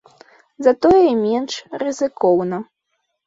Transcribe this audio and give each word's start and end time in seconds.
Затое 0.67 1.01
і 1.09 1.11
менш 1.25 1.53
рызыкоўна. 1.81 2.57